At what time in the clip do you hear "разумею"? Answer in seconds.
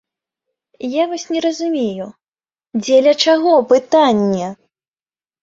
1.45-2.07